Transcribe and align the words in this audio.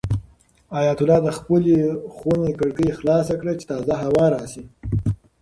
حیات 0.75 0.99
الله 1.01 1.19
د 1.23 1.29
خپلې 1.37 1.75
خونې 2.15 2.51
کړکۍ 2.59 2.89
خلاصه 2.97 3.33
کړه 3.41 3.53
چې 3.59 3.65
تازه 3.71 3.93
هوا 4.03 4.25
راشي. 4.35 4.63